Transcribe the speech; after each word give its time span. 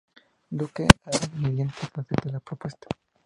Duke, 0.59 0.87
a 1.05 1.11
regañadientes, 1.11 1.91
acepta 1.93 2.31
la 2.31 2.39
propuesta. 2.39 2.87